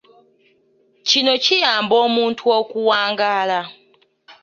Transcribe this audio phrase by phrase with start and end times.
[1.07, 3.59] Kino kiyamba omuntu okuwangaala.